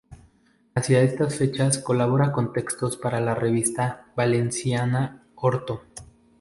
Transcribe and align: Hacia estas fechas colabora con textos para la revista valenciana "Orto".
Hacia 0.73 0.99
estas 1.03 1.35
fechas 1.35 1.77
colabora 1.77 2.31
con 2.31 2.53
textos 2.53 2.97
para 2.97 3.21
la 3.21 3.35
revista 3.35 4.11
valenciana 4.15 5.27
"Orto". 5.35 5.83